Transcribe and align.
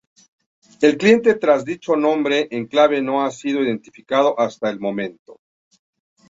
El 0.81 0.97
cliente 0.97 1.35
tras 1.35 1.63
dicho 1.63 1.95
nombre 1.95 2.47
en 2.49 2.65
clave 2.65 3.03
no 3.03 3.23
ha 3.23 3.29
sido 3.29 3.61
identificado 3.63 4.33
hasta 4.39 4.67
el 4.71 4.79
momento. 4.79 5.39